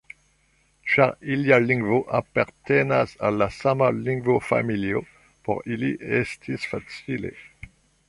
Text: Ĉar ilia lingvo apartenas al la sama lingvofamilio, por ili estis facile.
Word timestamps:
Ĉar 0.93 1.11
ilia 1.33 1.59
lingvo 1.65 1.99
apartenas 2.21 3.13
al 3.29 3.39
la 3.43 3.49
sama 3.59 3.93
lingvofamilio, 4.01 5.05
por 5.47 5.65
ili 5.77 5.95
estis 6.23 6.71
facile. 6.75 7.37